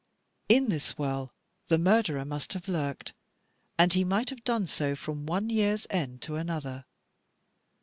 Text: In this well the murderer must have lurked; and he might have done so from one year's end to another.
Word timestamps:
In 0.49 0.69
this 0.69 0.97
well 0.97 1.31
the 1.67 1.77
murderer 1.77 2.25
must 2.25 2.53
have 2.53 2.67
lurked; 2.67 3.13
and 3.77 3.93
he 3.93 4.03
might 4.03 4.31
have 4.31 4.43
done 4.43 4.65
so 4.65 4.95
from 4.95 5.27
one 5.27 5.51
year's 5.51 5.85
end 5.91 6.23
to 6.23 6.37
another. 6.37 6.85